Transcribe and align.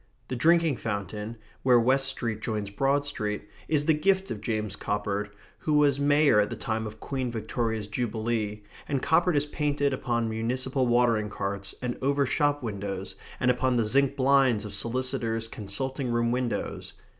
The 0.29 0.35
drinking 0.35 0.77
fountain, 0.77 1.37
where 1.61 1.79
West 1.79 2.07
Street 2.07 2.41
joins 2.41 2.71
Broad 2.71 3.05
Street, 3.05 3.47
is 3.67 3.85
the 3.85 3.93
gift 3.93 4.31
of 4.31 4.41
James 4.41 4.75
Coppard, 4.75 5.29
who 5.59 5.73
was 5.73 5.99
mayor 5.99 6.39
at 6.39 6.49
the 6.49 6.55
time 6.55 6.87
of 6.87 6.99
Queen 6.99 7.31
Victoria's 7.31 7.87
jubilee, 7.87 8.63
and 8.87 9.03
Coppard 9.03 9.35
is 9.35 9.45
painted 9.45 9.93
upon 9.93 10.27
municipal 10.27 10.87
watering 10.87 11.29
carts 11.29 11.75
and 11.83 11.99
over 12.01 12.25
shop 12.25 12.63
windows, 12.63 13.13
and 13.39 13.51
upon 13.51 13.75
the 13.75 13.85
zinc 13.85 14.15
blinds 14.15 14.65
of 14.65 14.73
solicitors' 14.73 15.47
consulting 15.47 16.07
room 16.09 16.31
windows. 16.31 16.93